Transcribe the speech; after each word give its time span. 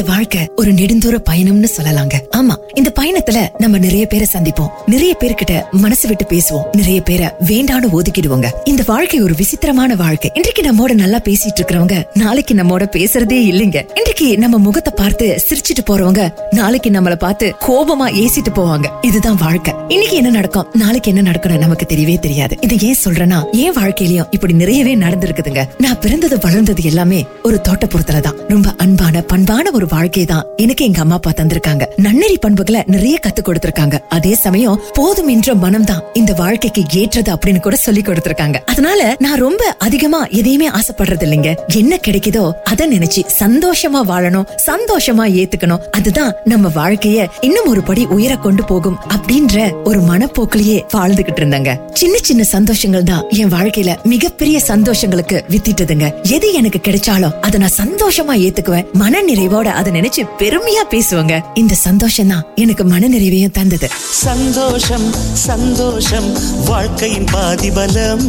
இந்த 0.00 0.12
வாழ்க்கை 0.12 0.50
ஒரு 0.56 0.72
நெடுந்தூர 0.72 1.18
பயணம்னு 1.30 1.68
சொல்லலாங்க. 1.76 2.12
ஆமா 2.36 2.56
இந்த 2.74 2.92
பயணத்துல 3.00 3.48
நம்ம 3.58 3.78
நிறைய 3.78 4.06
பேரை 4.06 4.26
சந்திப்போம். 4.32 4.68
நிறைய 4.86 5.16
பேர்கிட்ட 5.20 5.62
மனசு 5.70 6.08
விட்டு 6.08 6.24
பேசுவோம். 6.24 6.62
நிறைய 6.72 7.00
பேரை 7.00 7.26
வேண்டான்னு 7.26 7.98
ஒதுக்கிடுவோங்க. 7.98 8.46
இந்த 8.64 8.82
வாழ்க்கை 8.86 9.20
ஒரு 9.20 9.34
விசித்திரமான 9.36 9.94
வாழ்க்கை. 9.94 10.30
இன்றைக்கு 10.34 10.62
நம்மோட 10.62 10.92
நல்லா 10.92 11.18
பேசிட்டு 11.18 11.60
இருக்கிறவங்க 11.60 12.04
நாளைக்கு 12.14 12.54
நம்மோட 12.54 12.82
பேசுறதே 12.96 13.40
இல்லைங்க. 13.50 13.88
இன்றைக்கு 13.94 14.38
நம்ம 14.38 14.58
முகத்தை 14.58 14.92
பார்த்து 14.96 15.42
சிரிச்சிட்டு 15.48 15.90
போறவங்க 15.90 16.32
நாளைக்கு 16.50 16.90
நம்மள 16.90 17.14
பார்த்து 17.14 17.54
கோபமா 17.60 18.04
ஏசிட்டு 18.04 18.48
போவாங்க. 18.54 18.84
இதுதான் 19.00 19.36
வாழ்க்கை. 19.36 19.74
இன்னைக்கு 19.88 20.16
என்ன 20.16 20.30
நடக்கும்? 20.30 20.66
நாளைக்கு 20.74 21.14
என்ன 21.14 21.30
நடக்கணும் 21.30 21.58
நமக்கு 21.58 21.86
தெரியவே 21.88 22.18
தெரியாது. 22.18 22.56
இது 22.60 22.78
ஏன் 22.80 22.96
சொல்றேன்னா 23.04 23.50
என் 23.50 23.76
வாழ்க்கையிலயும் 23.76 24.26
இப்படி 24.30 24.52
நிறையவே 24.52 24.96
நடந்திருக்குதுங்க. 24.96 25.64
நான் 25.78 25.98
பிறந்தது 25.98 26.38
வளர்ந்தது 26.38 26.82
எல்லாமே 26.82 27.26
ஒரு 27.42 27.60
தோட்டப்புறத்துலதான். 27.68 28.38
ரொம்ப 28.48 28.74
அன்பான 28.76 29.20
பண்பான 29.20 29.70
ஒரு 29.72 29.88
வாழ்க்கை 29.94 30.24
தான் 30.32 30.46
எனக்கு 30.64 30.82
எங்க 30.88 31.00
அம்மா 31.04 31.16
அப்பா 31.20 31.32
தந்திருக்காங்க. 31.40 31.84
நன்னெறி 32.06 32.36
பண்புகளை 32.44 32.80
நிறைய 32.94 33.16
கத்து 33.26 33.42
கொடுத்திருக்காங்க. 33.48 33.96
அதே 34.16 34.32
சமயம் 34.44 34.80
போதும் 34.98 35.30
என்ற 35.34 35.54
மனம் 35.64 35.86
தான் 35.90 36.02
இந்த 36.20 36.32
வாழ்க்கைக்கு 36.42 36.82
ஏற்றது 37.00 37.30
அப்படின்னு 37.34 37.60
கூட 37.66 37.76
சொல்லி 37.86 38.02
கொடுத்திருக்காங்க. 38.08 38.58
அதனால 38.72 39.00
நான் 39.24 39.42
ரொம்ப 39.46 39.62
அதிகமா 39.86 40.20
எதையுமே 40.40 40.68
ஆசைப்படுறது 40.78 41.26
இல்லைங்க. 41.26 41.52
என்ன 41.80 41.98
கிடைக்குதோ 42.06 42.44
அதை 42.72 42.86
நினைச்சு 42.94 43.22
சந்தோஷமா 43.42 44.02
வாழணும் 44.12 44.48
சந்தோஷமா 44.68 45.26
ஏத்துக்கணும். 45.42 45.82
அதுதான் 45.98 46.32
நம்ம 46.52 46.68
வாழ்க்கைய 46.80 47.26
இன்னும் 47.48 47.70
ஒரு 47.72 47.82
படி 47.88 48.04
உயர 48.16 48.32
கொண்டு 48.46 48.64
போகும் 48.70 48.98
அப்படின்ற 49.16 49.56
ஒரு 49.90 50.00
மனப்போக்கிலேயே 50.10 50.78
வாழ்ந்துகிட்டு 50.96 51.40
இருந்தாங்க. 51.42 51.72
சின்ன 52.00 52.16
சின்ன 52.28 52.42
சந்தோஷங்கள் 52.54 53.08
தான் 53.10 53.24
என் 53.40 53.52
வாழ்க்கையில 53.56 53.90
மிகப்பெரிய 54.14 54.56
சந்தோஷங்களுக்கு 54.70 55.36
வித்திட்டதுங்க. 55.54 56.06
எது 56.36 56.48
எனக்கு 56.60 56.80
கிடைச்சாலும் 56.86 57.34
அதை 57.46 57.56
நான் 57.62 57.76
சந்தோஷமா 57.82 58.36
ஏத்துக்குவேன். 58.46 58.86
மன 59.02 59.22
நிறைவோட 59.28 59.68
அதை 59.72 59.92
நினைச்சு 59.92 60.22
பெருமையா 60.38 60.82
பேசுவாங்க. 60.90 61.44
இந்த 61.54 61.74
சந்தோஷம் 61.74 62.28
தான் 62.28 62.46
எனக்கு 62.54 62.84
மன 62.84 63.08
நிறைவையும் 63.08 63.50
தந்தது. 63.50 63.88
சந்தோஷம் 64.10 65.12
சந்தோஷம் 65.32 66.28
வாழ்க்கையின் 66.64 67.26
பாதிபலம். 67.32 68.24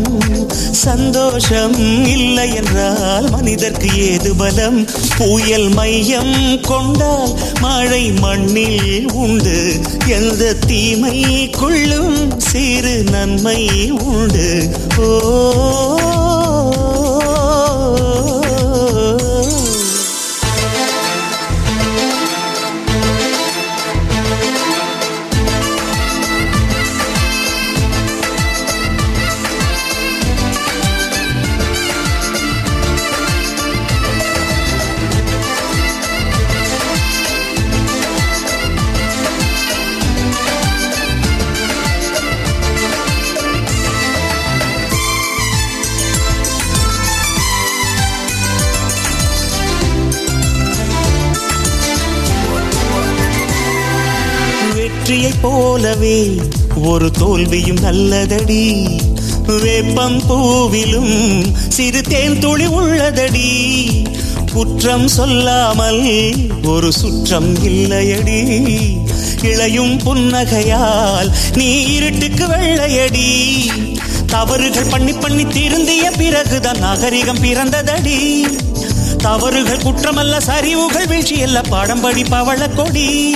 சந்தோஷம் 0.71 2.05
இல்லை 2.07 2.53
என்றால் 2.53 3.29
மனிதர்க்கு 3.29 3.89
ஏது 3.95 4.35
பலம்? 4.35 4.87
புயல் 5.17 5.69
மையம் 5.69 6.61
கொண்டால் 6.61 7.33
மழை 7.61 8.11
மண்ணில் 8.11 9.11
உண்டு. 9.11 9.79
எந்த 10.07 10.53
தீமை 10.53 11.49
கொள்ளும் 11.49 12.39
சிறு 12.39 13.03
நன்மை 13.11 13.91
உண்டு. 13.91 14.69
ஓ 14.97 16.30
வெற்றியைப் 55.11 55.41
போலவே 55.41 56.41
ஒரு 56.83 57.11
தோல்வியும் 57.11 57.79
நல்லதடி. 57.79 58.87
வேப்பம் 59.45 60.21
பூவிலும் 60.29 61.43
சிறு 61.67 62.01
தேன் 62.01 62.39
துளி 62.39 62.67
உள்ளதடி. 62.67 63.49
குற்றம் 64.53 65.07
சொல்லாமல் 65.07 66.33
ஒரு 66.63 66.91
சுற்றம் 66.91 67.53
இல்லையடி. 67.53 68.39
இளையும் 69.41 69.97
புன்னகையால் 69.97 71.31
நீ 71.55 71.81
இருட்டுக்கு 71.81 72.47
வெள்ளையடி. 72.47 73.71
தவறுகள் 74.27 74.89
பண்ணி 74.89 75.13
பண்ணி 75.13 75.43
திருந்திய 75.43 76.17
பிறகுதான் 76.17 76.77
நாகரிகம் 76.77 77.43
பிறந்ததடி. 77.43 78.41
தவறுகள் 79.17 79.77
குற்றமல்ல 79.77 80.37
சரிவுகள் 80.37 81.07
வீழ்ச்சி 81.07 81.37
எல்லாம் 81.37 81.69
பாடம் 81.69 82.01
படி 82.01 82.23
பவள 82.23 82.67
கொடி 82.67 83.35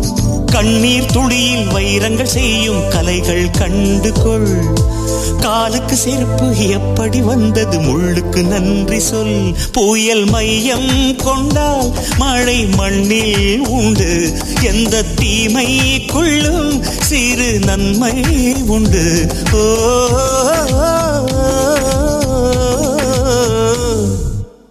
கண்ணீர் 0.51 1.11
துளியில் 1.11 1.67
வைரங்கள் 1.67 2.27
செய்யும் 2.27 2.89
கலைகள் 2.89 3.49
கண்டு 3.49 4.11
கொள் 4.23 4.53
காலுக்கு 5.41 5.95
செருப்பு 5.95 6.47
எப்படி 6.69 7.21
வந்தது 7.21 7.77
முள்ளுக்கு 7.79 8.41
நன்றி 8.47 8.99
சொல். 8.99 9.55
புயல் 9.71 10.25
மையம் 10.25 11.15
கொண்டால் 11.23 11.89
மழை 12.17 12.65
மண்ணில் 12.65 13.67
உண்டு. 13.67 14.33
எந்த 14.61 15.03
தீமைக்குள்ளும் 15.21 16.79
சிறு 17.01 17.59
நன்மை 17.59 18.15
உண்டு. 18.67 19.05
ஓ 19.53 19.63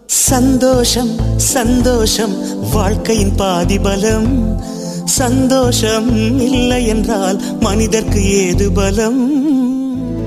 சந்தோஷம் 0.06 1.12
சந்தோஷம் 1.36 2.36
வாழ்க்கையின் 2.72 3.34
பாதிபலம். 3.34 4.28
சந்தோஷம் 5.20 6.08
இல்லை 6.40 6.86
என்றால் 6.86 7.38
மனிதர்க்கு 7.60 8.20
ஏது 8.46 8.72
பலம்? 8.72 9.20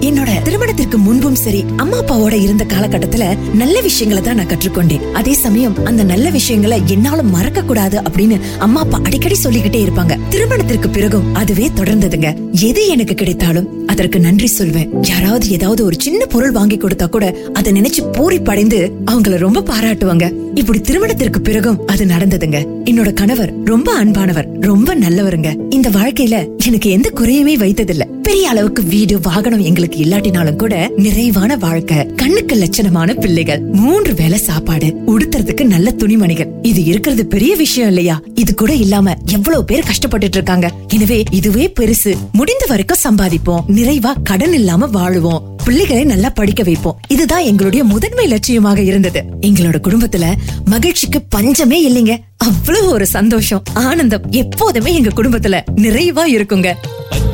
என்னோட 0.08 0.42
திருமணத்திற்கு 0.44 0.98
முன்பும் 0.98 1.36
சரி 1.36 1.64
அம்மா 1.76 1.98
அப்பாவோட 2.02 2.42
இருந்த 2.42 2.64
காலகட்டத்துல 2.64 3.38
நல்ல 3.54 3.82
விஷயங்களை 3.82 4.24
தான் 4.24 4.36
நான் 4.36 4.48
கற்றுக்கொண்டேன். 4.48 5.12
அதே 5.12 5.34
சமயம் 5.34 5.86
அந்த 5.86 6.04
நல்ல 6.04 6.30
விஷயங்களை 6.30 6.82
என்னால 6.86 7.24
மறக்க 7.24 7.64
கூடாது 7.64 7.98
அப்படின்னு 8.00 8.40
அம்மா 8.58 8.82
அப்பா 8.82 9.00
அடிக்கடி 9.04 9.36
சொல்லிக்கிட்டே 9.36 9.86
இருப்பாங்க. 9.86 10.18
திருமணத்திற்கு 10.30 10.90
பிறகும் 10.90 11.34
அதுவே 11.34 11.70
தொடர்ந்ததுங்க. 11.76 12.38
எது 12.52 12.88
எனக்கு 12.88 13.14
கிடைத்தாலும் 13.14 13.88
அதற்கு 13.88 14.20
நன்றி 14.20 14.48
சொல்வேன். 14.48 14.90
யாராவது 15.02 15.50
ஏதாவது 15.50 15.86
ஒரு 15.86 15.96
சின்ன 16.00 16.26
பொருள் 16.26 16.52
வாங்கி 16.52 16.78
கொடுத்தா 16.78 17.10
கூட 17.10 17.36
அதை 17.54 17.74
நினைச்சு 17.74 18.12
பூரி 18.12 18.40
படைந்து 18.40 18.92
அவங்கள 19.12 19.38
ரொம்ப 19.38 19.64
பாராட்டுவாங்க. 19.72 20.34
இப்படி 20.56 20.82
திருமணத்திற்கு 20.82 21.42
பிறகும் 21.42 21.88
அது 21.88 22.06
நடந்ததுங்க. 22.06 22.60
என்னோட 22.86 23.14
கணவர் 23.14 23.54
ரொம்ப 23.64 24.04
அன்பானவர் 24.04 24.50
ரொம்ப 24.62 24.96
நல்லவருங்க. 24.96 25.50
இந்த 25.70 25.90
வாழ்க்கையில 25.90 26.36
எனக்கு 26.66 26.90
எந்த 26.90 27.10
குறையுமே 27.10 27.58
வைத்ததில்ல. 27.58 28.06
பெரிய 28.24 28.50
அளவுக்கு 28.50 28.84
வீடு 28.84 29.20
வாகனம் 29.20 29.62
எங்களுக்கு 29.62 30.00
இல்லாட்டினாலும் 30.00 30.56
கூட 30.56 30.92
நிறைவான 30.96 31.58
வாழ்க்கை 31.58 32.06
கண்ணுக்கு 32.06 32.56
லட்சணமான 32.56 33.20
பிள்ளைகள் 33.20 33.60
மூன்று 33.60 34.14
வேளை 34.14 34.38
சாப்பாடு 34.38 34.94
உடுத்துறதுக்கு 35.08 35.64
நல்ல 35.64 35.92
துணிமணிகள். 35.92 36.48
இது 36.62 36.84
இருக்கிறது 36.84 37.26
பெரிய 37.26 37.56
விஷயம் 37.56 37.88
இல்லையா? 37.88 38.22
இது 38.36 38.54
கூட 38.54 38.74
இல்லாம 38.74 39.18
எவ்வளவு 39.32 39.66
பேர் 39.66 39.84
கஷ்டப்பட்டுட்டு 39.84 40.24
இருக்காங்க. 40.24 40.72
எனவே 40.88 41.24
இதுவே 41.32 41.74
பெருசு. 41.80 42.16
முடிந்த 42.32 42.66
வரைக்கும் 42.68 42.98
சம்பாதிப்போம். 43.04 43.64
நிறைவா 43.68 44.14
கடன் 44.24 44.54
இல்லாம 44.54 44.88
வாழுவோம். 44.88 45.42
பிள்ளைகளை 45.64 46.04
நல்லா 46.04 46.30
படிக்க 46.30 46.64
வைப்போம். 46.64 47.00
இதுதான் 47.08 47.42
எங்களுடைய 47.42 47.84
முதன்மை 47.84 48.28
லட்சியமாக 48.28 48.78
இருந்தது. 48.78 49.24
எங்களோட 49.42 49.76
குடும்பத்துல 49.84 50.34
மகிழ்ச்சிக்கு 50.66 51.22
பஞ்சமே 51.22 51.92
இல்லைங்க. 51.92 52.18
அவ்வளவு 52.38 52.90
ஒரு 52.90 53.06
சந்தோஷம் 53.06 53.64
ஆனந்தம் 53.74 54.30
எப்போதுமே 54.30 54.94
எங்க 54.94 55.10
குடும்பத்துல 55.10 55.62
நிறைவா 55.76 56.26
இருக்குங்க. 56.26 56.74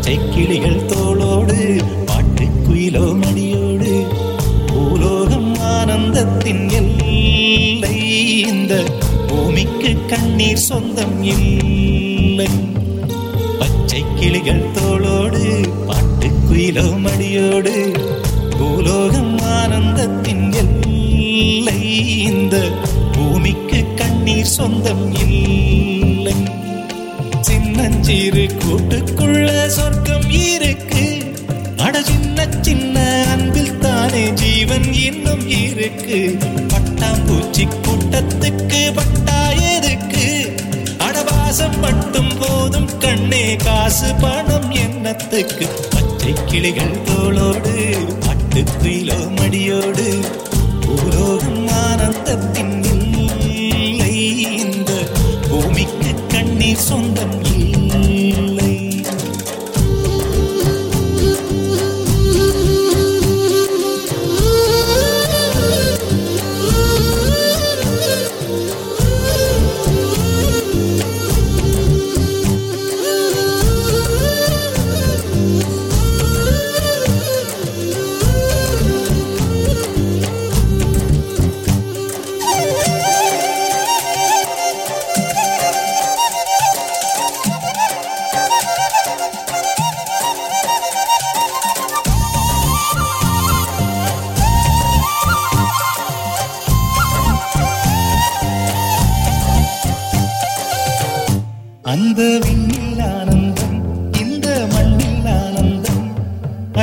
பச்சை 0.10 0.30
கிளிகள் 0.30 0.86
தோளோடு 0.92 1.58
பாட்டுக்குயிலோ 2.10 3.02
மடியோடு 3.24 3.92
பூலோகம் 4.70 5.52
ஆனந்தத்தின் 5.74 6.64
எல்லை. 6.78 7.98
இந்த 8.42 8.74
பூமிக்கு 9.28 9.92
கண்ணீர் 10.08 10.64
சொந்தம் 10.68 11.24
இல்லை. 11.24 12.50
பச்சை 13.60 14.02
கிளிகள் 14.16 14.66
தோளோடு 14.78 15.44
பாட்டுக்குயிலோ 15.90 16.88
மடியோடு 17.06 17.76
பூலோகம் 18.58 19.36
ஆனந்தத்தின் 19.60 20.46
எல்லை. 20.64 21.80
இந்த 22.24 22.56
பூமிக்கு 23.12 23.82
கண்ணீர் 23.96 24.54
சொந்தம் 24.58 25.08
இல்லை. 25.28 26.38
சின்னஞ்சிறு 27.42 28.50
கூட்டுக்குள்ள 28.64 29.68
சொர்க்கம் 29.68 30.30
இருக்கு. 30.30 31.04
அட 31.78 32.02
சின்ன 32.02 32.48
சின்ன 32.62 33.26
அன்பில் 33.32 33.80
தானே 33.80 34.30
ஜீவன் 34.30 34.94
இன்னும் 34.94 35.50
இருக்கு. 35.50 36.38
பட்டாம்பூச்சி 36.68 37.68
கூட்டத்துக்கு 37.86 38.94
பட்டா 38.94 39.50
எதுக்கு? 39.50 40.26
அடவாசம் 40.98 41.80
மட்டும் 41.80 42.38
போதும் 42.40 42.98
கண்ணே 42.98 43.56
காசு 43.56 44.16
பணம் 44.16 44.72
எண்ணத்துக்கு 44.72 45.68
பச்சை 45.90 46.34
கிளிகள் 46.46 46.98
தோளோடு 47.06 47.76
பட்டு 48.20 48.64
குயிலோ 48.84 49.20
மடியோடு 49.40 50.08
பூலோகம் 50.82 51.68
ஆனந்தத்தின் 51.84 52.76
சொந்தம் 56.80 57.38
இல்லை 57.46 57.79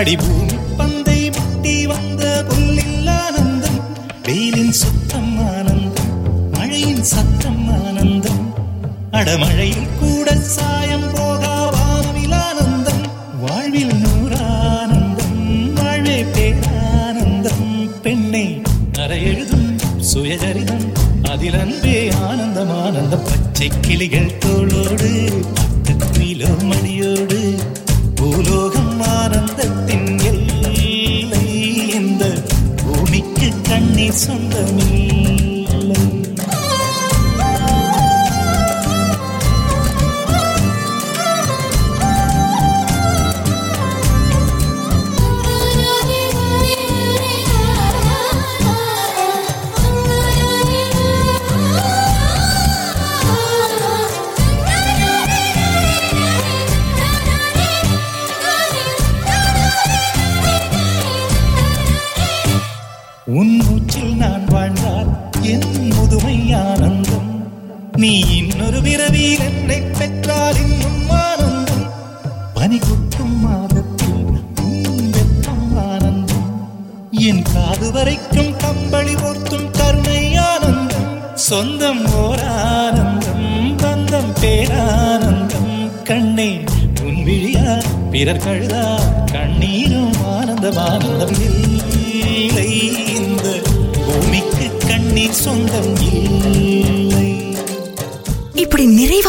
அடிபூமி 0.06 0.56
பந்தை 0.79 1.20
முட்டி 1.37 1.73
வந்த 1.85 2.25
புல்லில் 2.49 3.08
ஆனந்தம் 3.14 3.81
வெயிலின் 4.26 4.76
சுத்தம் 4.81 5.32
ஆனந்தம் 5.47 6.12
மழையின் 6.53 7.03
சத்தம் 7.05 7.64
ஆனந்தம் 7.79 8.44
அடமழையில் 9.12 9.88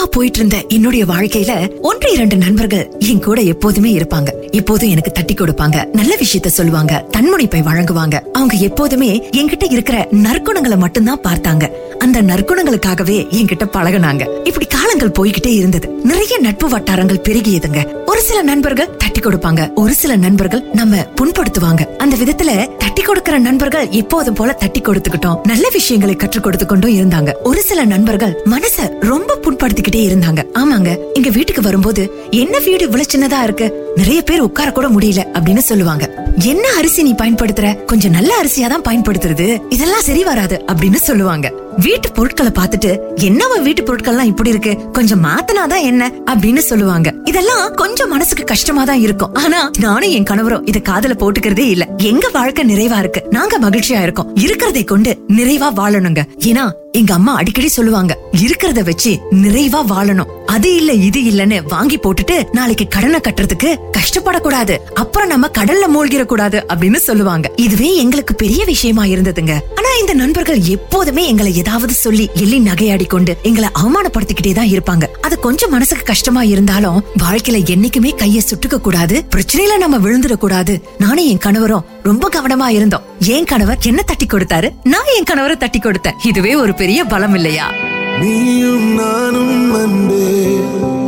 போயிட்டு 0.09 0.37
இருந்த 0.37 0.65
என்னுடைய 0.67 1.05
வாழ்க்கையில 1.05 1.79
ஒன்று 1.81 2.13
இரண்டு 2.13 2.35
நண்பர்கள் 2.35 2.91
என் 2.99 3.23
கூட 3.23 3.41
எப்போதுமே 3.41 3.91
இருப்பாங்க. 3.91 4.27
எப்போதும் 4.51 4.89
எனக்கு 4.89 5.11
தட்டி 5.11 5.33
கொடுப்பாங்க. 5.33 5.85
நல்ல 5.93 6.15
விஷயத்த 6.15 6.47
சொல்லுவாங்க. 6.47 7.05
தன்முனைப்பை 7.17 7.61
வழங்குவாங்க. 7.61 8.19
அவங்க 8.19 8.55
எப்போதுமே 8.59 9.29
என்கிட்ட 9.37 9.71
இருக்கிற 9.71 10.07
நற்குணங்களை 10.11 10.77
மட்டும்தான் 10.77 11.21
பார்த்தாங்க. 11.23 11.69
அந்த 11.99 12.21
நற்குணங்களுக்காகவே 12.21 13.25
என்கிட்ட 13.29 13.67
பழகுனாங்க. 13.73 14.47
இப்படி 14.47 14.65
காலங்கள் 14.65 15.11
போய்கிட்டே 15.19 15.47
இருந்தது. 15.47 15.89
நிறைய 15.89 16.39
நட்பு 16.39 16.69
வட்டாரங்கள் 16.69 17.21
பெருகியதுங்க. 17.29 17.96
ஒரு 18.17 18.25
சில 18.25 18.41
நண்பர்கள் 18.41 18.95
தட்டி 18.97 19.19
கொடுப்பாங்க. 19.19 19.73
ஒரு 19.73 19.93
சில 19.93 20.15
நண்பர்கள் 20.15 20.63
நம்ம 20.73 20.95
புண்படுத்துவாங்க. 20.95 21.95
அந்த 21.97 22.15
விதத்துல 22.15 22.77
தட்டி 22.77 23.01
கொடுக்கிற 23.01 23.37
நண்பர்கள் 23.37 23.89
எப்போதும் 23.89 24.33
போல 24.33 24.53
தட்டி 24.53 24.81
கொடுத்துக்கிட்டோம். 24.81 25.39
நல்ல 25.43 25.67
விஷயங்களை 25.71 26.15
கற்றுக் 26.15 26.43
கொடுத்து 26.43 26.65
கொண்டும் 26.65 26.95
இருந்தாங்க. 26.95 27.33
ஒரு 27.43 27.61
சில 27.61 27.85
நண்பர்கள் 27.85 28.41
மனச 28.45 28.99
ரொம்ப 28.99 29.37
புண்படுத்திக்கிட்டே 29.41 30.01
இருந்தாங்க. 30.09 30.43
ஆமாங்க 30.53 30.97
எங்க 31.13 31.29
வீட்டுக்கு 31.29 31.61
வரும்போது 31.61 32.11
என்ன 32.31 32.59
வீடு 32.59 32.83
இவ்வளவு 32.83 33.09
சின்னதா 33.17 33.43
இருக்கு? 33.43 33.91
நிறைய 33.95 34.21
பேர் 34.21 34.39
உட்கார 34.39 34.71
கூட 34.71 34.89
முடியல 34.89 35.23
அப்படின்னு 35.33 35.57
சொல்லுவாங்க. 35.57 36.33
என்ன 36.43 36.67
அரிசி 36.77 37.03
நீ 37.03 37.13
பயன்படுத்துற? 37.13 37.85
கொஞ்சம் 37.85 38.11
நல்ல 38.11 38.43
அரிசியா 38.43 38.67
தான் 38.67 38.81
பயன்படுத்துறது. 38.81 39.61
இதெல்லாம் 39.69 40.01
சரி 40.01 40.23
வராது 40.23 40.63
அப்படின்னு 40.67 40.95
சொல்லுவாங்க. 40.95 41.51
வீட்டு 41.77 42.11
பொருட்களை 42.11 42.51
பார்த்துட்டு 42.51 42.99
என்னவா 43.15 43.61
வீட்டு 43.61 43.83
பொருட்கள்லாம் 43.83 44.23
இப்படி 44.23 44.49
இருக்கு? 44.49 44.91
கொஞ்சம் 44.91 45.23
மாத்தனாதான் 45.23 45.81
என்ன? 45.81 46.11
அப்படின்னு 46.25 46.57
சொல்லுவாங்க. 46.57 47.13
இதெல்லாம் 47.23 47.73
கொஞ்சம் 47.73 48.09
மனசுக்கு 48.09 48.43
கஷ்டமா 48.43 48.83
தான் 48.83 48.99
இருக்கும். 48.99 49.33
ஆனா 49.33 49.71
நானும் 49.79 50.09
என் 50.09 50.23
கணவரும் 50.23 50.65
இத 50.65 50.79
காதுல 50.89 51.17
போட்டுக்கிறதே 51.17 51.69
இல்ல. 51.69 51.87
எங்க 51.97 52.29
வாழ்க்கை 52.33 52.65
நிறைவா 52.65 52.99
இருக்கு? 52.99 53.23
நாங்க 53.29 53.59
மகிழ்ச்சியா 53.59 54.01
இருக்கோம். 54.01 54.35
இருக்கிறதை 54.35 54.83
கொண்டு 54.83 55.17
நிறைவா 55.27 55.71
வாழணுங்க. 55.77 56.23
ஏன்னா 56.39 56.69
எங்க 56.91 57.13
அம்மா 57.13 57.35
அடிக்கடி 57.35 57.67
சொல்லுவாங்க 57.67 58.17
இருக்கிறத 58.41 58.83
வச்சு 58.83 59.19
நிறைவா 59.31 59.79
வாழணும். 59.89 60.36
அது 60.47 60.75
இல்ல 60.75 60.91
இது 60.93 61.19
இல்லன்னு 61.21 61.63
வாங்கி 61.67 61.97
போட்டுட்டு 61.97 62.35
நாளைக்கு 62.51 62.87
கடனை 62.87 63.19
கட்டுறதுக்கு 63.19 63.69
கஷ்டப்படக்கூடாது. 63.97 64.77
அப்புறம் 64.93 65.27
நம்ம 65.27 65.47
கடல்ல 65.57 65.85
மூழ்கிற 65.93 66.25
கூடாது 66.25 66.65
அப்படின்னு 66.69 66.95
சொல்லுவாங்க. 66.95 67.51
இதுவே 67.55 67.95
எங்களுக்கு 67.95 68.35
பெரிய 68.35 68.65
விஷயமா 68.65 69.03
இருந்ததுங்க. 69.03 69.53
ஆனா 69.75 69.89
இந்த 69.99 70.13
நண்பர்கள் 70.13 70.59
எப்போதுமே 70.59 71.27
எங்களை 71.27 71.55
ஏதாவது 71.55 71.93
சொல்லி 71.93 72.29
எள்ளி 72.33 72.59
நகையாடி 72.59 73.05
கொண்டு 73.05 73.37
எங்களை 73.43 73.69
அவமானப்படுத்திக்கிட்டே 73.79 74.53
தான் 74.53 74.67
இருப்பாங்க. 74.67 75.07
அது 75.21 75.39
கொஞ்சம் 75.39 75.69
மனசுக்கு 75.69 76.03
கஷ்டமா 76.03 76.43
இருந்தாலும் 76.43 77.03
வாழ்க்கையில 77.23 77.59
என்னைக்குமே 77.73 78.13
கைய 78.23 78.41
சுட்டுக்க 78.49 78.79
கூடாது. 78.79 79.25
பிரச்சனையில 79.35 79.77
நம்ம 79.77 79.97
விழுந்துட 79.97 80.35
கூடாது 80.35 80.81
நானும் 80.97 81.25
என் 81.25 81.37
கணவரும் 81.37 81.85
ரொம்ப 82.03 82.29
கவனமா 82.35 82.67
இருந்தோம். 82.67 83.01
என் 83.19 83.43
கணவர் 83.43 83.77
என்ன 83.81 84.01
தட்டி 84.01 84.25
கொடுத்தாரு. 84.25 84.69
நான் 84.83 85.13
என் 85.17 85.29
கணவரை 85.33 85.57
தட்டி 85.57 85.79
கொடுத்தேன். 85.79 86.27
இதுவே 86.27 86.55
ஒரு 86.55 86.73
பெரிய 86.73 87.03
பலம் 87.03 87.33
இல்லையா? 87.33 87.86
நீயும் 88.21 88.87
நானும் 88.99 89.73
அன்பே 89.81 90.29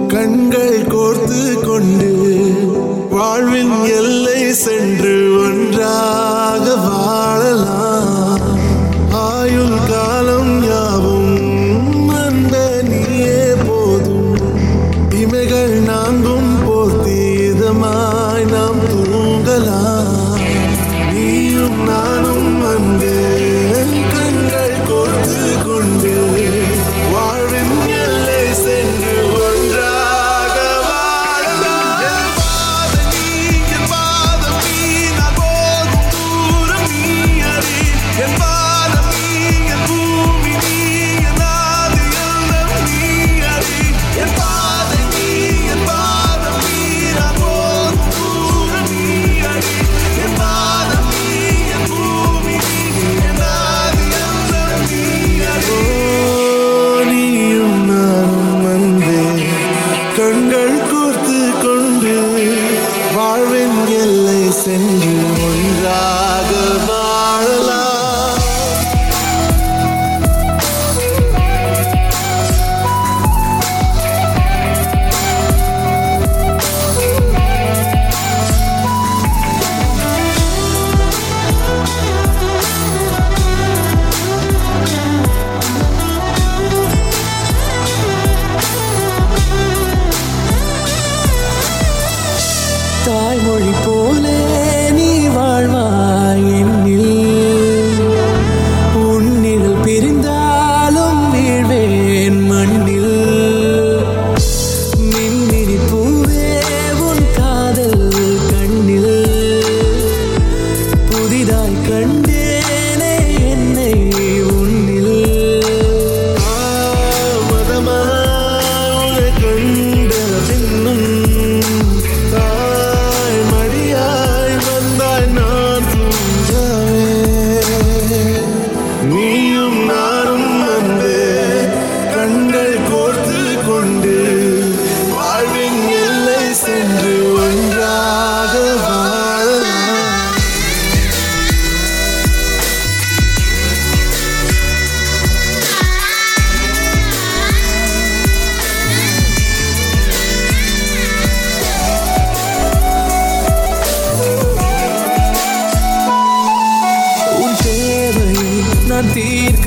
கண்கள் 0.08 0.80
கோர்த்து 0.94 1.42
கொண்டு 1.68 2.12
வாழ்வின் 3.16 3.76
எல்லை 4.00 4.42
சென்று 4.64 5.16
ஒன்றாக 5.44 6.66
வாழலாம். 6.88 7.79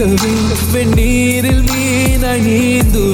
தீர்க்கவே 0.03 0.31
வெந்நீரில் 0.73 1.63
மீனாய் 1.69 2.43
நீந்துவேன் 2.47 3.12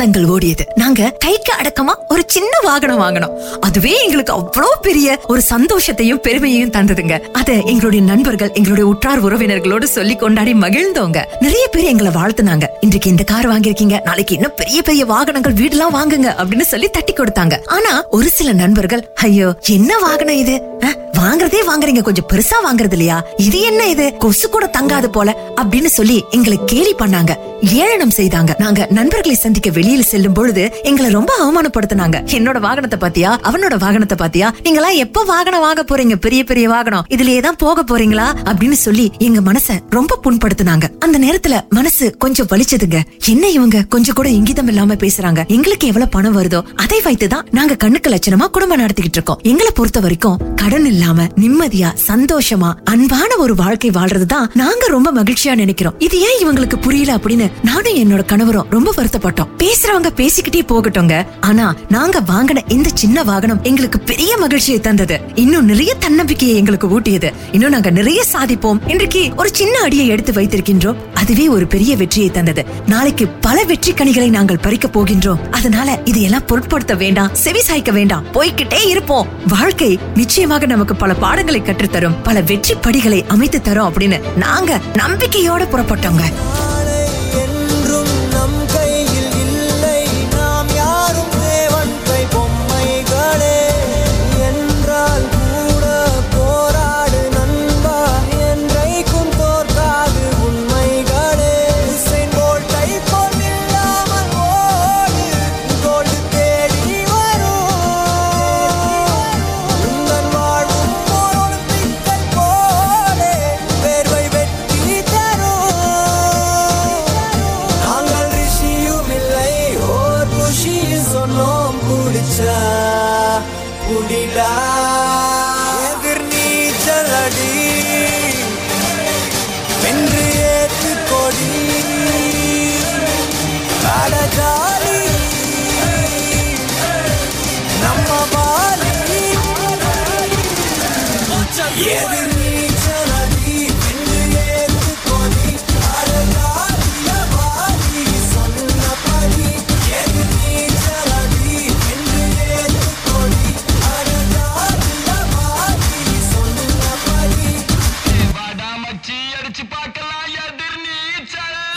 காலங்கள் 0.00 0.24
ஓடியது. 0.24 0.69
நாங்க 0.80 1.16
கைக்கு 1.18 1.52
அடக்கமா 1.52 1.94
ஒரு 2.08 2.22
சின்ன 2.26 2.58
வாகனம் 2.62 3.00
வாங்கினோம். 3.00 3.32
அதுவே 3.60 4.04
எங்களுக்கு 4.04 4.32
அவ்வளவு 4.32 4.78
பெரிய 4.82 5.20
ஒரு 5.26 5.42
சந்தோஷத்தையும் 5.50 6.20
பெருமையையும் 6.20 6.70
தந்ததுங்க. 6.70 7.20
அத 7.32 7.52
எங்களுடைய 7.52 8.04
நண்பர்கள் 8.04 8.52
எங்களுடைய 8.52 8.90
உற்றார் 8.90 9.24
உறவினர்களோடு 9.24 9.84
சொல்லி 9.84 10.16
கொண்டாடி 10.16 10.54
மகிழ்ந்தவங்க 10.54 11.26
நிறைய 11.40 11.68
பேர் 11.68 11.84
எங்களை 11.84 12.12
வாழ்த்துனாங்க. 12.12 12.66
இன்றைக்கு 12.80 13.10
இந்த 13.10 13.22
கார் 13.22 13.48
வாங்கியிருக்கீங்க. 13.48 14.02
நாளைக்கு 14.04 14.34
இன்னும் 14.34 14.56
பெரிய 14.56 14.82
பெரிய 14.82 15.04
வாகனங்கள் 15.04 15.52
வீடுலாம் 15.52 15.96
வாங்குங்க 15.98 16.34
அப்படின்னு 16.38 16.60
சொல்லி 16.60 16.88
தட்டி 16.88 17.12
கொடுத்தாங்க. 17.12 17.56
ஆனா 17.66 18.04
ஒரு 18.10 18.28
சில 18.30 18.52
நண்பர்கள் 18.52 19.12
ஐயோ 19.14 19.54
என்ன 19.68 19.98
வாகனம் 19.98 20.36
இது? 20.36 20.56
அஹ், 20.80 20.96
வாங்குறதே 21.18 21.62
வாங்குறீங்க. 21.66 22.02
கொஞ்சம் 22.02 22.28
பெருசா 22.32 22.58
வாங்குறது 22.66 22.92
இல்லையா? 22.92 23.24
இது 23.36 23.60
என்ன 23.60 23.86
இது? 23.86 24.16
கொசு 24.16 24.48
கூட 24.48 24.70
தங்காது 24.78 25.06
போல 25.08 25.30
அப்படின்னு 25.56 25.90
சொல்லி 25.90 26.24
எங்களை 26.30 26.58
கேலி 26.66 26.94
பண்ணாங்க. 26.98 27.32
ஏளனம் 27.76 28.16
செய்தாங்க. 28.16 28.52
நாங்க 28.58 28.86
நண்பர்களை 28.90 29.34
சந்திக்க 29.34 29.70
வெளியில 29.70 30.00
செல்லும் 30.02 30.32
பொழுது 30.32 30.62
எங்களை 30.82 31.10
ரொம்ப 31.10 31.34
அவமானப்படுத்தினாங்க. 31.40 32.16
என்னோட 32.26 32.60
வாகனத்தை 32.60 32.98
பாத்தியா? 32.98 33.40
அவனோட 33.42 33.76
வாகனத்தை 33.78 34.16
பாத்தியா? 34.16 34.54
நீங்களா 34.62 34.88
எப்ப 34.88 35.22
வாகனம் 35.22 35.60
வாங்க 35.60 35.84
போறீங்க? 35.92 36.16
பெரிய 36.16 36.44
பெரிய 36.44 36.68
வாகனம். 36.68 37.04
இதுலயே 37.10 37.40
தான் 37.40 37.56
போக 37.56 37.82
போறீங்களா? 37.82 38.24
அப்படின்னு 38.44 38.72
சொல்லி 38.72 39.10
எங்க 39.18 39.52
மனச 39.52 39.78
ரொம்ப 39.90 40.18
புண்படுத்தினாங்க. 40.24 40.98
அந்த 40.98 41.18
நேரத்துல 41.18 41.68
மனசு 41.68 42.16
கொஞ்சம் 42.18 42.46
வலிச்சதுங்க. 42.50 43.00
என்ன 43.26 43.48
இவங்க? 43.48 43.84
கொஞ்சம் 43.88 44.14
கூட 44.14 44.28
இங்கிதம் 44.28 44.68
இல்லாம 44.68 44.94
பேசுறாங்க. 44.94 45.46
எங்களுக்கு 45.46 45.86
எவ்வளவு 45.86 46.10
பணம் 46.10 46.36
வருதோ 46.36 46.62
அதை 46.76 47.00
வைத்துதான் 47.00 47.46
நாங்க 47.50 47.74
கண்ணுக்கு 47.74 48.10
லட்சணமா 48.10 48.46
குடும்பம் 48.50 48.80
நடத்திக்கிட்டு 48.80 49.12
இருக்கோம். 49.12 49.40
எங்களை 49.42 49.72
பொறுத்த 49.74 50.00
வரைக்கும் 50.00 50.38
கடன் 50.56 50.86
இல்லாம 50.86 51.22
நிம்மதியா 51.22 51.94
சந்தோஷமா 52.06 52.72
அன்பான 52.84 53.36
ஒரு 53.36 53.54
வாழ்க்கை 53.54 53.90
வாழ்றதுதான் 53.90 54.46
நாங்க 54.54 54.86
ரொம்ப 54.86 55.12
மகிழ்ச்சியா 55.12 55.54
நினைக்கிறோம். 55.54 55.94
இது 55.98 56.20
ஏன் 56.20 56.48
இவங்களுக்கு 56.48 56.80
புரியல 56.80 57.14
அப்படின்னு 57.14 57.50
நானும் 57.62 57.96
என்னோட 57.96 58.24
கணவரும் 58.24 58.66
ரொம்ப 58.70 58.92
வருத்தப்பட்டோம். 58.96 59.48
பேசுறவங்க 59.58 60.08
பேசிக்கிட்டே 60.16 60.59
போகட்டுங்க 60.62 61.26
ஆனா 61.40 61.74
நாங்க 61.88 62.20
வாங்கின 62.20 62.58
இந்த 62.68 62.90
சின்ன 62.94 63.22
வாகனம் 63.22 63.62
எங்களுக்கு 63.62 64.00
பெரிய 64.00 64.36
மகிழ்ச்சியை 64.36 64.80
தந்தது. 64.80 65.20
இன்னும் 65.34 65.64
நிறைய 65.64 65.94
தன்னம்பிக்கையை 65.94 66.56
எங்களுக்கு 66.56 67.00
ஊட்டியது. 67.00 67.32
இன்னும் 67.52 67.70
நாங்க 67.70 67.90
நிறைய 67.90 68.24
சாதிப்போம். 68.32 68.88
இன்றைக்கு 68.88 69.32
ஒரு 69.36 69.50
சின்ன 69.52 69.80
அடியை 69.80 70.06
எடுத்து 70.06 70.32
வைத்திருக்கின்றோம். 70.32 70.96
அதுவே 71.14 71.48
ஒரு 71.48 71.66
பெரிய 71.66 71.96
வெற்றியை 71.96 72.30
தந்தது. 72.30 72.64
நாளைக்கு 72.86 73.28
பல 73.28 73.64
வெற்றி 73.64 73.92
கனிகளை 73.92 74.30
நாங்கள் 74.30 74.62
பறிக்க 74.62 74.88
போகின்றோம். 74.88 75.50
அதனால 75.50 75.98
இதையெல்லாம் 76.04 76.46
பொருட்படுத்த 76.46 76.94
வேண்டாம் 76.94 77.34
செவி 77.34 77.60
சாய்க்க 77.60 77.92
வேண்டாம். 77.92 78.24
போய்கிட்டே 78.32 78.86
இருப்போம். 78.86 79.28
வாழ்க்கை 79.48 79.98
நிச்சயமாக 80.14 80.66
நமக்கு 80.66 80.96
பல 80.96 81.14
பாடங்களை 81.14 81.60
கற்றுத்தரும். 81.60 82.16
பல 82.22 82.40
வெற்றி 82.40 82.74
படிகளை 82.74 83.24
அமைத்து 83.28 83.60
தரும் 83.60 83.92
அப்படின்னு 83.92 84.20
நாங்க 84.36 84.80
நம்பிக்கையோட 84.92 85.62
புறப்பட்டோங்க. 85.72 86.22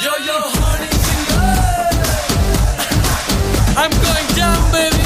Yo, 0.05 0.13
yo, 0.27 0.37
honey, 0.59 0.91
I'm 3.77 3.91
going 4.07 4.31
down, 4.39 4.63
baby. 4.75 5.03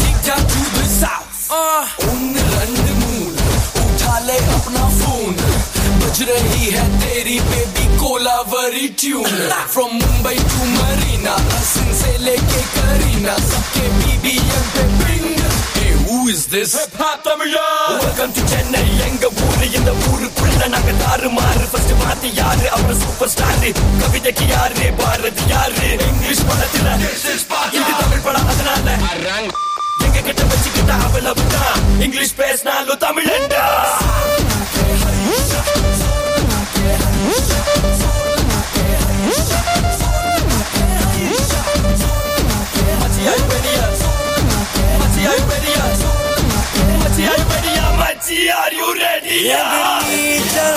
Take 0.00 0.20
down 0.24 0.44
to 0.44 0.60
the 0.76 0.84
south. 0.84 1.48
Uh. 1.50 1.84
उन्न 2.08 2.36
रंग 2.52 2.80
मून 3.00 3.32
उठा 3.84 4.18
ले 4.28 4.36
अपना 4.56 4.84
फोन 5.00 5.34
बज 6.00 6.22
रही 6.30 6.64
है 6.76 6.84
तेरी 7.00 7.38
baby 7.50 7.86
Kolaveri 8.00 8.88
tune 9.00 9.30
from 9.74 9.92
Mumbai 10.02 10.36
to 10.52 10.64
Marina 10.76 11.34
Hasan 11.52 11.92
से 12.00 12.16
लेके 12.26 12.62
करीना 12.76 13.36
सबके 13.50 13.86
बीबीएम 14.00 14.64
पे 14.76 14.84
ping 15.00 15.32
Hey, 15.76 15.92
who 16.04 16.18
is 16.34 16.46
this? 16.54 16.74
Hip 16.80 16.96
hop 17.04 17.20
Tamizha 17.28 17.66
welcome 18.02 18.32
to 18.36 18.42
Chennai 18.52 18.82
எங்க 19.06 19.24
ஊரு 19.46 19.66
இந்த 19.78 19.90
ஊருக்குள்ள 20.59 20.75
நாங்க 20.75 20.93
தாறு 21.01 21.27
மாறு. 21.31 21.63
ஃபர்ஸ்ட் 21.71 21.93
மாத்தி 22.01 22.29
யாரு? 22.33 22.65
அப்புறம் 22.69 22.99
சூப்பர் 23.01 23.31
ஸ்டார் 23.33 23.67
கவிதைக்கு 24.01 24.45
யாரு? 24.47 24.85
பாரதி 24.99 25.43
யாரு? 25.47 25.87
இங்கிலீஷ் 26.09 26.43
படத்துல 26.49 26.87
இது 27.77 27.91
தமிழ் 28.01 28.25
படம் 28.25 28.49
அதனால 28.51 28.87
எங்க 30.05 30.17
கிட்ட 30.19 30.41
வச்சுக்கிட்ட 30.51 30.91
அவ்வளவுதான். 31.05 31.79
இங்கிலீஷ் 32.05 32.35
பேசினாலும் 32.35 33.01
தமிழண்டா 33.03 33.63
Are 48.31 48.71
you 48.71 48.93
ready? 48.93 49.41
Yeah, 49.45 50.68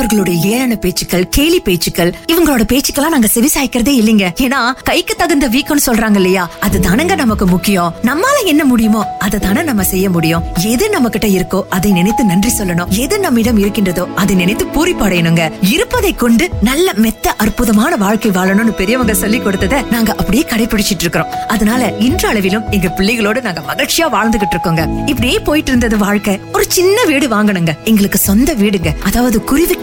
நண்பர்களுடைய 0.00 0.38
ஏளன 0.50 0.76
பேச்சுக்கள் 0.76 1.28
கேலி 1.28 1.60
பேச்சுக்கள் 1.60 2.10
இவங்களோட 2.32 2.62
பேச்சுக்கெல்லாம் 2.72 3.14
நாங்க 3.14 3.28
செவிசாய்க்கிறதே 3.34 3.92
இல்லைங்க. 4.00 4.26
ஏன்னா 4.44 4.72
கைக்கு 4.82 5.14
தகுந்த 5.16 5.46
வீக்கம் 5.46 5.82
சொல்றாங்க 5.86 6.14
இல்லையா? 6.14 6.50
அது 6.60 6.78
தானங்க 6.78 7.16
நமக்கு 7.16 7.46
முக்கியம். 7.46 7.94
நம்மால 8.02 8.36
என்ன 8.44 8.64
முடியுமோ 8.64 9.16
அதை 9.18 9.40
தானே 9.40 9.62
நம்ம 9.62 9.84
செய்ய 9.84 10.10
முடியும். 10.10 10.42
எது 10.62 10.90
நம்ம 10.90 11.08
கிட்ட 11.08 11.26
இருக்கோ 11.26 11.60
அதை 11.68 11.90
நினைத்து 11.92 12.24
நன்றி 12.24 12.50
சொல்லணும். 12.58 12.88
எது 12.88 13.18
நம்மிடம் 13.18 13.58
இருக்கின்றதோ 13.58 14.08
அதை 14.14 14.36
நினைத்து 14.36 14.66
பூரிப்படையணுங்க. 14.66 15.50
இருப்பதை 15.60 16.14
கொண்டு 16.14 16.48
நல்ல 16.62 16.92
மெத்த 16.96 17.34
அற்புதமான 17.36 17.96
வாழ்க்கை 17.96 18.30
வாழணும்னு 18.30 18.74
பெரியவங்க 18.80 19.14
சொல்லி 19.14 19.38
கொடுத்ததை 19.38 19.82
நாங்க 19.90 20.14
அப்படியே 20.14 20.46
கடைபிடிச்சிட்டு 20.54 21.06
இருக்கிறோம். 21.06 21.30
அதனால 21.48 21.92
இன்றளவிலும் 21.98 22.70
எங்க 22.70 22.94
பிள்ளைகளோட 22.96 23.42
நாங்க 23.42 23.64
மகிழ்ச்சியா 23.68 24.08
வாழ்ந்துகிட்டு 24.16 24.56
இருக்கோங்க. 24.56 25.08
இப்படியே 25.08 25.38
போயிட்டு 25.38 25.72
இருந்தது 25.72 25.98
வாழ்க்கை. 26.06 26.40
ஒரு 26.52 26.64
சின்ன 26.68 27.04
வீடு 27.04 27.28
வாங்கணுங்க. 27.28 27.74
எங்களுக்கு 27.84 28.18
சொந்த 28.18 28.54
வீடுங்க. 28.54 28.92
அதாவது 29.02 29.38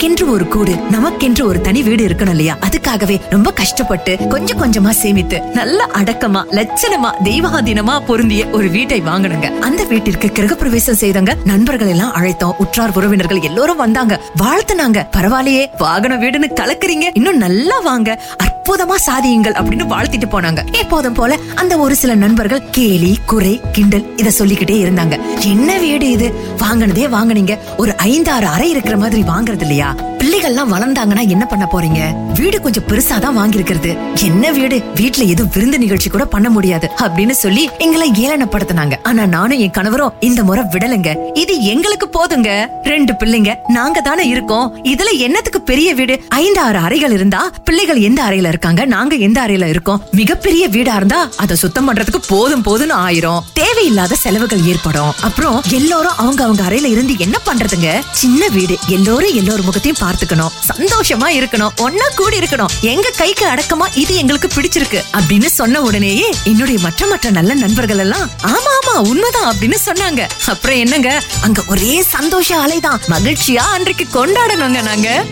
நமக்கென்று 0.07 0.29
ஒரு 0.29 0.47
கூடு 0.47 0.73
நமக்கென்று 0.91 1.43
ஒரு 1.43 1.61
தனி 1.61 1.83
வீடு 1.83 2.05
இருக்கணும் 2.05 2.29
இல்லையா? 2.29 2.57
அதுக்காகவே 2.59 3.21
ரொம்ப 3.29 3.51
கஷ்டப்பட்டு 3.51 4.17
கொஞ்சம் 4.27 4.61
கொஞ்சமா 4.61 4.89
சேமித்து 4.89 5.41
நல்ல 5.41 5.89
அடக்கமா 5.93 6.43
லட்சணமா 6.51 7.11
தெய்வாதீனமா 7.23 7.99
பொருந்திய 8.05 8.45
ஒரு 8.47 8.69
வீட்டை 8.69 9.01
வாங்கணுங்க 9.01 9.59
அந்த 9.59 9.83
வீட்டிற்கு 9.83 10.27
கிரகப்பிரவேசம் 10.27 10.99
செய்தவங்க 11.01 11.35
நண்பர்கள் 11.43 11.87
எல்லாம் 11.87 12.13
அழைத்தோம். 12.13 12.55
உற்றார் 12.57 12.91
உறவினர்கள் 12.93 13.41
எல்லோரும் 13.41 13.77
வந்தாங்க. 13.77 14.21
வாழ்த்துனாங்க. 14.43 15.07
பரவாயில்லையே 15.17 15.65
வாகன 15.77 16.15
வீடுன்னு 16.15 16.49
கலக்குறீங்க. 16.55 17.09
இன்னும் 17.13 17.37
நல்லா 17.37 17.79
வாங்க. 17.79 18.21
அற்புதமா 18.67 18.95
சாதியுங்கள் 19.05 19.53
அப்படின்னு 19.53 19.85
வாழ்த்திட்டு 19.89 20.25
போனாங்க. 20.31 20.71
எப்போதும் 20.71 21.13
போல 21.13 21.37
அந்த 21.55 21.77
ஒரு 21.77 21.95
சில 21.95 22.15
நண்பர்கள் 22.15 22.69
கேலி 22.69 23.17
குறை 23.25 23.61
கிண்டல் 23.71 24.17
இத 24.17 24.31
சொல்லிக்கிட்டே 24.31 24.83
இருந்தாங்க. 24.83 25.19
என்ன 25.43 25.77
வீடு 25.77 26.09
இது? 26.09 26.33
வாங்கினதே 26.57 27.15
வாங்குனீங்க. 27.15 27.57
ஒரு 27.77 27.97
ஐந்தாறு 27.97 28.47
அறை 28.47 28.69
இருக்கிற 28.69 28.97
மாதிரி 28.97 29.21
வாங்குறது 29.21 29.61
இல்லையா? 29.61 29.95
குழந்தைகள்லாம் 30.37 30.71
வளர்ந்தாங்கன்னா 30.71 31.27
என்ன 31.27 31.45
பண்ண 31.45 31.67
போறீங்க? 31.71 32.31
வீடு 32.33 32.61
கொஞ்சம் 32.61 32.83
பெருசா 32.87 33.19
தான் 33.19 33.37
வாங்கியிருக்கிறது. 33.37 33.97
என்ன 34.23 34.51
வீடு? 34.51 34.83
வீட்ல 34.95 35.23
எதுவும் 35.23 35.51
விருந்து 35.53 35.77
நிகழ்ச்சி 35.77 36.09
கூட 36.09 36.25
பண்ண 36.25 36.49
முடியாது 36.49 36.91
அப்படின்னு 36.97 37.29
சொல்லி 37.29 37.69
எங்களை 37.77 38.11
ஏளனப்படுத்தினாங்க. 38.11 38.93
ஆனா 39.03 39.25
நானும் 39.25 39.57
என் 39.57 39.71
கணவரும் 39.71 40.13
இந்த 40.19 40.43
முறை 40.43 40.63
விடலைங்க. 40.63 41.15
இது 41.33 41.63
எங்களுக்கு 41.63 42.09
போதுங்க. 42.09 42.67
ரெண்டு 42.83 43.13
பிள்ளைங்க. 43.13 43.55
நாங்க 43.67 44.01
தானே 44.01 44.27
இருக்கோம். 44.27 44.77
இதுல 44.83 45.17
என்னத்துக்கு 45.17 45.61
பெரிய 45.61 45.93
வீடு? 45.93 46.23
ஐந்து 46.27 46.59
ஆறு 46.59 46.77
அறைகள் 46.77 47.11
இருந்தா 47.11 47.51
பிள்ளைகள் 47.63 47.99
எந்த 47.99 48.23
அறையில 48.23 48.47
இருக்காங்க? 48.47 48.85
நாங்க 48.85 49.15
எந்த 49.15 49.41
அறையில 49.41 49.67
இருக்கோம்? 49.67 50.01
மிகப்பெரிய 50.11 50.67
வீடா 50.67 50.95
இருந்தா 50.95 51.29
அதை 51.37 51.55
சுத்தம் 51.55 51.93
பண்றதுக்கு 51.93 52.21
போதும் 52.27 52.63
போதும்னு 52.63 52.97
ஆயிரும். 53.07 53.39
தேவையில்லாத 53.53 54.15
செலவுகள் 54.15 54.65
ஏற்படும். 54.65 55.13
அப்புறம் 55.21 55.61
எல்லாரும் 55.69 56.17
அவங்க 56.17 56.43
அவங்க 56.43 56.63
அறையில 56.63 56.85
இருந்து 56.85 57.13
என்ன 57.17 57.37
பண்றதுங்க? 57.45 57.99
சின்ன 58.11 58.47
வீடு. 58.47 58.77
எல்லோரும் 58.87 59.33
எல்லோரும் 59.33 59.65
முகத்தையும் 59.65 59.97
பார்த்து 59.99 60.25
பார்த்துக்கணும் 60.27 60.51
சந்தோஷமா 60.77 61.27
இருக்கணும். 61.39 61.69
ஒன்னா 61.77 62.15
கூடி 62.15 62.39
இருக்கணும். 62.39 62.65
எங்க 62.81 63.09
கைக்கு 63.09 63.47
அடக்கமா 63.47 63.87
இது 63.93 64.15
எங்களுக்கு 64.15 64.49
பிடிச்சிருக்கு. 64.55 65.03
அப்படின்னு 65.17 65.45
சொன்ன 65.45 65.81
உடனேயே 65.81 66.33
என்னுடைய 66.43 66.79
மற்ற 66.79 67.07
மற்ற 67.07 67.29
நல்ல 67.29 67.53
நண்பர்கள் 67.53 67.97
எல்லாம் 67.97 68.29
ஆமா 68.43 68.73
ஆமா 68.79 68.95
உண்மைதான் 68.95 69.55
அப்படின்னு 69.55 69.75
சொன்னாங்க. 69.85 70.27
அப்புறம் 70.47 70.77
என்னங்க? 70.77 71.21
அங்க 71.41 71.63
ஒரே 71.67 72.01
சந்தோஷ 72.01 72.65
அலைதான். 72.65 72.99
மகிழ்ச்சியா 73.09 73.55
அன்றைக்கு 73.55 74.07
கொண்டாடணுங்க 74.13 74.81
நாங்க. 74.81 75.25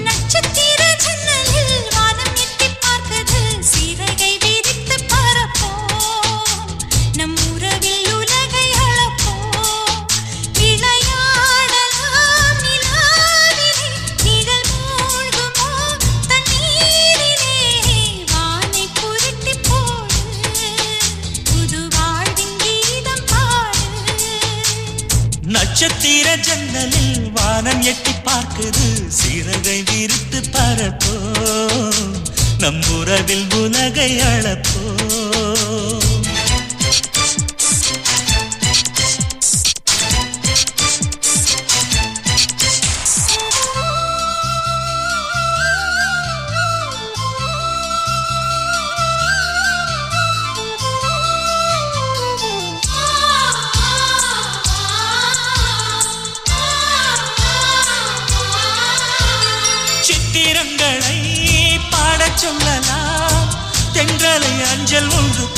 நட்சத்திர 25.77 26.27
ஜன்னலில் 26.37 27.31
வானம் 27.33 27.81
எட்டி 27.81 28.11
பார்க்குது. 28.27 28.85
சிறகை 29.07 29.83
விரித்து 29.89 30.39
பரப்போ 30.53 31.15
நம் 32.59 32.79
உறவில் 32.97 33.47
உலகை 33.61 34.11
அளப்போ 34.29 34.83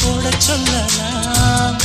போடச் 0.08 0.42
சொல்லலாம். 0.42 1.78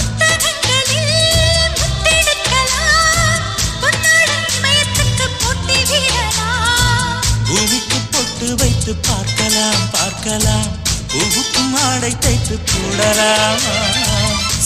பூமிக்கு 7.47 7.99
பொட்டு 8.13 8.49
வைத்து 8.61 8.93
பார்க்கலாம் 9.07 9.83
பார்க்கலாம் 9.95 10.69
பூவுக்கும் 11.13 11.75
ஆடை 11.87 12.13
தைத்து 12.19 12.57
போடலாம் 12.69 13.65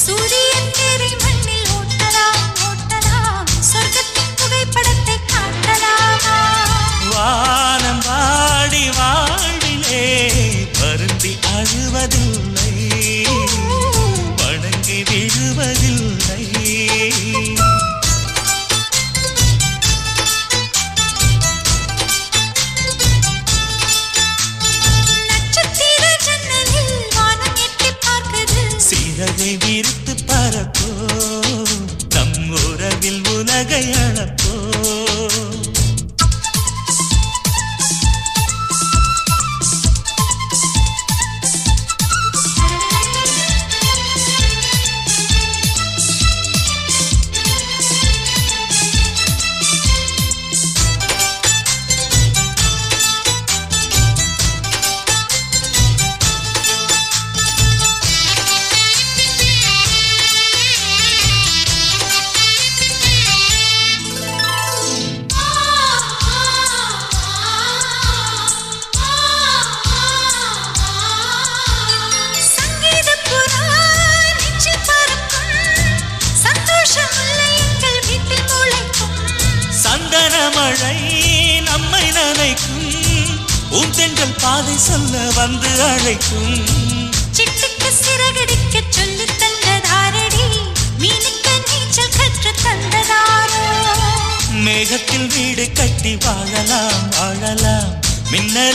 சூரியன் 0.02 0.70
தேரை 0.76 1.10
மண்ணில் 1.22 1.70
ஓட்டலாம், 1.76 2.38
ஓட்டலாம். 2.68 3.46
சொர்க்கத்தின் 3.70 4.34
புகைப்படத்தை 4.40 5.16
காட்டலாமா? 5.32 6.36
வானம் 7.10 8.02
வாடி 8.08 8.84
வாழ்விலே 8.98 10.04
வருந்தி 10.80 11.32
அழுவதில்லை 11.54 12.55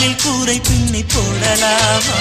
காலில் 0.02 0.22
கூரை 0.22 0.56
பின்னி 0.68 1.02
போடலாமா? 1.14 2.20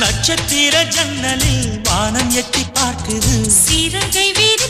நட்சத்திர 0.00 0.84
ஜன்னலில் 0.94 1.80
வானம் 1.82 2.30
எட்டி 2.40 2.62
பார்க்குது. 2.78 3.34
சீரங்கை 3.60 4.28
வீதி 4.38 4.68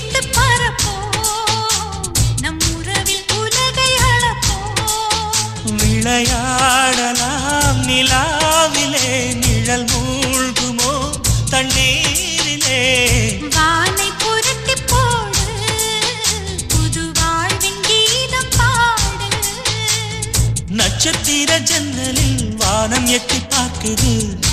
விளையாடலாம். 6.05 7.89
நிலாவிலே 7.89 9.35
நிழல் 9.35 9.85
மூழ்குமோ? 9.85 11.11
தண்ணீரிலே. 11.51 13.09
வானை 13.55 14.11
புரட்டி 14.19 14.75
போடு. 14.87 15.39
புது 16.69 17.13
வாழ்வின் 17.15 17.81
கீதம் 17.81 18.53
பாடு. 18.57 19.29
நட்சத்திர 20.69 21.59
ஜன்னலில் 21.59 22.55
வானம் 22.57 23.07
எட்டி 23.07 23.37
பார்க்குது. 23.37 24.44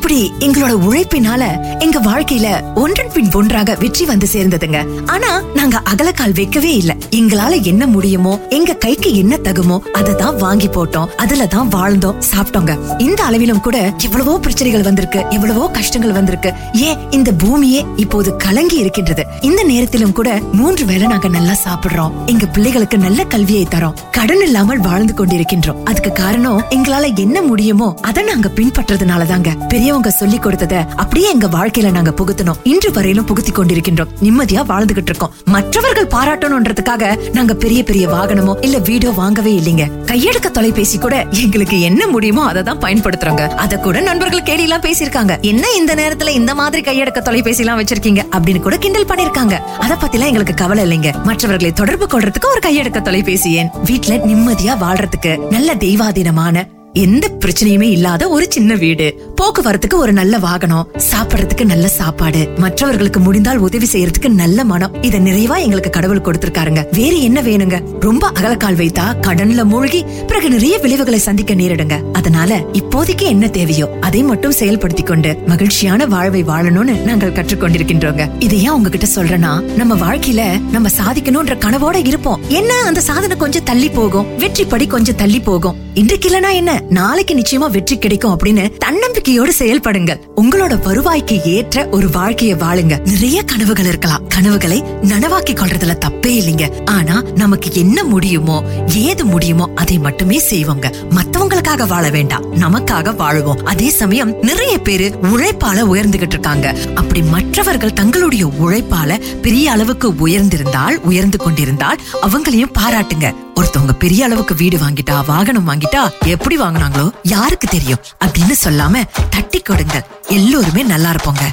இப்படி 0.00 0.18
எங்களோட 0.44 0.74
உழைப்பினால 0.86 1.42
எங்க 1.84 1.98
வாழ்க்கையில 2.06 2.48
ஒன்றன் 2.82 3.10
பின் 3.14 3.28
ஒன்றாக 3.38 3.74
வெற்றி 3.80 4.04
வந்து 4.10 4.26
சேர்ந்ததுங்க. 4.34 4.78
ஆனா 5.14 5.30
நாங்க 5.58 5.76
அகலக்கால் 5.90 6.34
வைக்கவே 6.38 6.70
இல்ல. 6.76 6.92
எங்களால 7.18 7.54
என்ன 7.70 7.86
முடியுமோ 7.94 8.32
எங்க 8.58 8.76
கைக்கு 8.84 9.10
என்ன 9.22 9.38
தகுமோ 9.46 9.76
அதை 9.98 10.12
தான் 10.14 10.38
வாங்கி 10.44 10.68
போட்டோம். 10.76 11.10
அதுல 11.24 11.46
தான் 11.54 11.68
வாழ்ந்தோம் 11.74 12.20
சாப்பிட்டோங்க. 12.30 12.74
இந்த 13.06 13.20
அளவிலும் 13.24 13.60
கூட 13.66 13.76
எவ்வளவோ 14.06 14.36
பிரச்சனைகள் 14.46 14.86
வந்திருக்கு 14.88 15.22
எவ்வளவோ 15.36 15.66
கஷ்டங்கள் 15.76 16.16
வந்திருக்கு. 16.18 16.52
ஏன் 16.86 17.02
இந்த 17.18 17.32
பூமியே 17.42 17.82
இப்போது 18.04 18.32
கலங்கி 18.36 18.78
இருக்கின்றது? 18.84 19.24
இந்த 19.50 19.60
நேரத்திலும் 19.72 20.16
கூட 20.20 20.40
மூன்று 20.60 20.86
வேளை 20.92 21.06
நாங்க 21.12 21.30
நல்லா 21.36 21.56
சாப்பிடுறோம். 21.66 22.16
எங்க 22.26 22.46
பிள்ளைகளுக்கு 22.46 22.98
நல்ல 23.06 23.20
கல்வியை 23.36 23.66
தரோம். 23.76 24.00
கடன் 24.18 24.44
இல்லாமல் 24.48 24.82
வாழ்ந்து 24.88 25.16
கொண்டிருக்கின்றோம். 25.20 25.84
அதுக்கு 25.84 26.14
காரணம் 26.22 26.64
எங்களால 26.78 27.12
என்ன 27.26 27.38
முடியுமோ 27.50 27.90
அதை 28.10 28.24
நாங்க 28.32 28.48
பின்பற்றதுனால 28.60 29.28
தாங்க 29.34 29.48
பெரியவங்க 29.90 30.18
சொல்லி 30.18 30.38
கொடுத்தத 30.38 30.74
அப்படியே 31.02 31.28
எங்க 31.34 31.46
வாழ்க்கையில 31.46 31.88
நாங்க 31.94 32.10
புகுத்தணும். 32.18 32.58
இன்று 32.72 32.92
வரையிலும் 32.96 33.24
புகுத்தி 33.24 33.52
கொண்டிருக்கின்றோம். 33.52 34.10
நிம்மதியா 34.24 34.60
வாழ்ந்துகிட்டு 34.68 35.10
இருக்கோம். 35.10 35.32
மற்றவர்கள் 35.54 36.06
பாராட்டணும்ன்றதுக்காக 36.14 37.04
நாங்க 37.32 37.54
பெரிய 37.54 37.80
பெரிய 37.88 38.04
வாகனமோ 38.08 38.52
இல்ல 38.66 38.78
வீடோ 38.78 39.14
வாங்கவே 39.14 39.52
இல்லைங்க. 39.60 39.86
கையெடுக்க 40.10 40.48
தொலைபேசி 40.58 40.98
கூட 40.98 41.26
எங்களுக்கு 41.42 41.80
என்ன 41.80 42.06
முடியுமோ 42.06 42.44
அதை 42.44 42.62
தான் 42.62 42.78
பயன்படுத்துறோங்க. 42.78 43.46
அத 43.64 43.78
கூட 43.78 44.00
நண்பர்கள் 44.00 44.42
கேலி 44.42 44.62
எல்லாம் 44.62 44.84
பேசியிருக்காங்க. 44.86 45.40
என்ன 45.52 45.64
இந்த 45.80 45.94
நேரத்துல 45.94 46.28
இந்த 46.40 46.54
மாதிரி 46.54 46.82
கையெடுக்க 46.90 47.22
தொலைபேசி 47.30 47.62
எல்லாம் 47.66 47.80
வச்சிருக்கீங்க? 47.82 48.24
அப்படின்னு 48.36 48.60
கூட 48.60 48.76
கிண்டல் 48.76 49.10
பண்ணிருக்காங்க 49.12 49.56
அத 49.78 49.92
பத்தி 49.96 50.16
எல்லாம் 50.16 50.32
எங்களுக்கு 50.32 50.54
கவலை 50.54 50.84
இல்லைங்க. 50.86 51.12
மற்றவர்களை 51.24 51.72
தொடர்பு 51.72 52.06
கொள்றதுக்கு 52.06 52.52
ஒரு 52.54 52.62
கையெடுக்க 52.68 53.02
தொலைபேசி 53.02 53.52
ஏன்? 53.52 53.72
வீட்ல 53.84 54.14
நிம்மதியா 54.30 54.76
வாழ்றதுக்கு 54.86 55.34
நல்ல 55.56 55.74
தெய்வாதீனமான 55.86 56.66
எந்த 56.92 57.30
பிரச்சனையுமே 57.38 57.82
இல்லாத 57.82 58.28
ஒரு 58.28 58.46
சின்ன 58.48 58.74
வீடு. 58.74 59.34
போக்குவரத்துக்கு 59.40 59.94
ஒரு 59.94 60.12
நல்ல 60.12 60.38
வாகனம் 60.38 60.88
சாப்பிடறதுக்கு 61.10 61.64
நல்ல 61.64 61.88
சாப்பாடு 61.88 62.48
மற்றவர்களுக்கு 62.56 63.20
முடிந்தால் 63.20 63.56
உதவி 63.56 63.86
செய்யறதுக்கு 63.92 64.28
நல்ல 64.28 64.64
மனம். 64.64 65.02
இத 65.02 65.18
நிறைவா 65.18 65.58
எங்களுக்கு 65.58 65.90
கடவுள் 65.90 66.20
கொடுத்திருக்காருங்க. 66.20 66.86
வேற 66.92 67.16
என்ன 67.16 67.42
வேணுங்க? 67.42 67.82
ரொம்ப 68.00 68.26
அகலக்கால் 68.26 68.74
வைத்தா 68.74 69.14
கடன்ல 69.20 69.64
மூழ்கி 69.64 70.04
பிறகு 70.26 70.50
நிறைய 70.50 70.78
விளைவுகளை 70.78 71.18
சந்திக்க 71.18 71.54
நேரிடுங்க. 71.54 72.00
அதனால 72.12 72.58
இப்போதைக்கு 72.72 73.22
என்ன 73.22 73.48
தேவையோ 73.48 73.96
அதை 74.00 74.22
மட்டும் 74.22 74.54
செயல்படுத்தி 74.58 75.04
கொண்டு 75.04 75.38
மகிழ்ச்சியான 75.46 76.06
வாழ்வை 76.06 76.44
வாழணும்னு 76.44 77.02
நாங்கள் 77.02 77.32
கற்றுக்கொண்டிருக்கின்றோங்க. 77.32 78.30
இதை 78.38 78.62
ஏன் 78.62 78.70
உங்ககிட்ட 78.70 79.06
சொல்றேன்னா 79.14 79.60
நம்ம 79.60 79.94
வாழ்க்கையில 79.94 80.70
நம்ம 80.70 80.88
சாதிக்கணும்ன்ற 80.88 81.58
கனவோட 81.58 82.06
இருப்போம். 82.06 82.40
என்ன 82.48 82.74
அந்த 82.74 83.00
சாதனை 83.00 83.36
கொஞ்சம் 83.36 83.62
தள்ளி 83.62 83.88
போகும். 83.88 84.36
வெற்றி 84.38 84.64
படி 84.64 84.86
கொஞ்சம் 84.86 85.16
தள்ளி 85.16 85.40
போகும். 85.40 85.76
இன்றைக்கு 85.94 86.28
இல்லனா 86.28 86.52
என்ன? 86.52 86.79
நாளைக்கு 86.88 87.34
நிச்சயமா 87.34 87.70
வெற்றி 87.70 87.98
கிடைக்கும் 87.98 88.38
அப்படின்னு 88.38 88.72
தன்னம்பிக்கையோடு 88.84 89.50
செயல்படுங்கள் 89.58 90.20
உங்களோட 90.36 90.78
வருவாய்க்கு 90.80 91.44
ஏற்ற 91.44 91.88
ஒரு 91.88 92.08
வாழ்க்கைய 92.08 92.56
வாழுங்க. 92.56 92.98
நிறைய 93.00 93.42
கனவுகள் 93.42 93.84
இருக்கலாம். 93.84 94.26
கனவுகளை 94.26 94.84
நனவாக்கி 95.02 95.50
கொள்றதுல 95.50 95.98
தப்பே 96.04 96.26
இல்லைங்க. 96.26 96.84
ஆனா 96.84 97.22
நமக்கு 97.34 97.70
என்ன 97.72 98.04
முடியுமோ 98.04 98.64
ஏது 98.94 99.24
முடியுமோ 99.24 99.68
அதை 99.74 99.98
மட்டுமே 99.98 100.40
செய்வோங்க. 100.50 100.92
மத்தவங்களுக்காக 101.10 101.86
வாழ 101.86 102.10
வேண்டாம். 102.10 102.54
நமக்காக 102.54 103.14
வாழுவோம். 103.14 103.62
அதே 103.62 103.88
சமயம் 103.88 104.36
நிறைய 104.40 104.78
பேரு 104.78 105.18
உழைப்பால 105.22 105.78
உயர்ந்துகிட்டு 105.94 106.28
இருக்காங்க. 106.28 106.74
அப்படி 106.94 107.22
மற்றவர்கள் 107.22 107.92
தங்களுடைய 107.92 108.46
உழைப்பால 108.46 109.20
பெரிய 109.42 109.70
அளவுக்கு 109.70 110.10
உயர்ந்திருந்தால் 110.10 110.96
உயர்ந்து 110.96 111.38
கொண்டிருந்தால் 111.38 111.98
அவங்களையும் 112.22 112.72
பாராட்டுங்க. 112.78 113.34
ஒருத்தவங்க 113.54 113.92
பெரிய 113.92 114.24
அளவுக்கு 114.24 114.54
வீடு 114.54 114.78
வாங்கிட்டா 114.78 115.24
வாகனம் 115.26 115.68
வாங்கிட்டா 115.68 116.02
எப்படி 116.26 116.58
வாங்குனாங்களோ 116.58 117.10
யாருக்கு 117.22 117.68
தெரியும்? 117.68 117.98
அப்படின்னு 118.24 118.54
சொல்லாம 118.64 119.02
தட்டி 119.30 119.60
கொடுங்க. 119.60 120.06
எல்லோருமே 120.28 120.82
நல்லா 120.82 121.10
இருப்போங்க. 121.10 121.44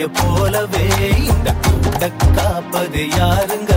கோழிய 0.00 0.08
போலவே. 0.12 0.86
இந்த 1.26 1.54
கூட்ட 1.62 2.10
காப்பது 2.34 3.02
யாருங்க? 3.18 3.72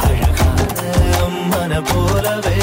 அழகான 0.00 1.28
மன 1.50 1.80
போலவே. 1.80 2.57